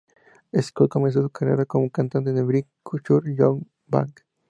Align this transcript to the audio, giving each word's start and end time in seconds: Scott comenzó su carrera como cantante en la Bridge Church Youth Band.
Scott 0.61 0.89
comenzó 0.89 1.21
su 1.21 1.29
carrera 1.29 1.63
como 1.67 1.91
cantante 1.91 2.31
en 2.31 2.37
la 2.37 2.41
Bridge 2.43 2.65
Church 3.07 3.37
Youth 3.37 3.61
Band. 3.85 4.15